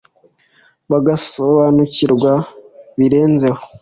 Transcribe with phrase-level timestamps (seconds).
[0.91, 2.31] bagasobanukirwa
[2.97, 3.61] birenzeho